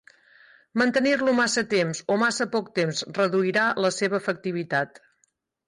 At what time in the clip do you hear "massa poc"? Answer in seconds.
2.23-2.73